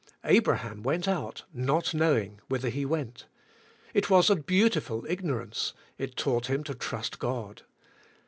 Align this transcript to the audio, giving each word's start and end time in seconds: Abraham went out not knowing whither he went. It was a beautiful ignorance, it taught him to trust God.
Abraham 0.23 0.81
went 0.81 1.07
out 1.07 1.43
not 1.53 1.93
knowing 1.93 2.41
whither 2.47 2.69
he 2.69 2.87
went. 2.87 3.27
It 3.93 4.09
was 4.09 4.31
a 4.31 4.35
beautiful 4.35 5.05
ignorance, 5.07 5.73
it 5.99 6.15
taught 6.15 6.47
him 6.49 6.63
to 6.63 6.73
trust 6.73 7.19
God. 7.19 7.61